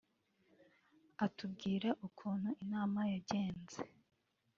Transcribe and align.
atubwira 1.25 1.89
ukuntu 2.07 2.49
inama 2.63 2.99
yagenze 3.11 3.79